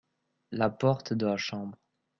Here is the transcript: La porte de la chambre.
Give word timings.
La 0.51 0.71
porte 0.71 1.13
de 1.13 1.27
la 1.27 1.37
chambre. 1.37 1.77